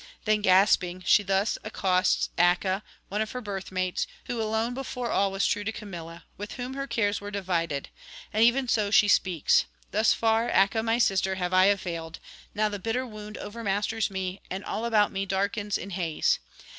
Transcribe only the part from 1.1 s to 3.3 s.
thus accosts Acca, one